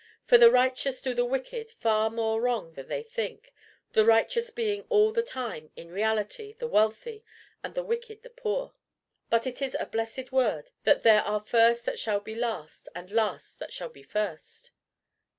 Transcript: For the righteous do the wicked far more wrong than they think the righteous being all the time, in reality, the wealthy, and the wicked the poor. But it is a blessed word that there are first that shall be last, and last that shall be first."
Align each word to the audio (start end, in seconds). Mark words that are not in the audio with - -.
For 0.25 0.39
the 0.39 0.49
righteous 0.49 0.99
do 0.99 1.13
the 1.13 1.25
wicked 1.27 1.69
far 1.69 2.09
more 2.09 2.41
wrong 2.41 2.73
than 2.73 2.87
they 2.87 3.03
think 3.03 3.53
the 3.91 4.03
righteous 4.03 4.49
being 4.49 4.83
all 4.89 5.11
the 5.11 5.21
time, 5.21 5.69
in 5.75 5.91
reality, 5.91 6.53
the 6.53 6.67
wealthy, 6.67 7.23
and 7.63 7.75
the 7.75 7.83
wicked 7.83 8.23
the 8.23 8.31
poor. 8.31 8.73
But 9.29 9.45
it 9.45 9.61
is 9.61 9.77
a 9.79 9.85
blessed 9.85 10.31
word 10.31 10.71
that 10.85 11.03
there 11.03 11.21
are 11.21 11.39
first 11.39 11.85
that 11.85 11.99
shall 11.99 12.19
be 12.19 12.33
last, 12.33 12.89
and 12.95 13.11
last 13.11 13.59
that 13.59 13.73
shall 13.73 13.89
be 13.89 14.01
first." 14.01 14.71